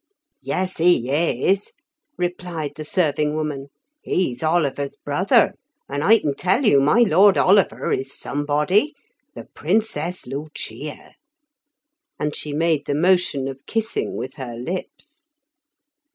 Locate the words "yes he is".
0.41-1.73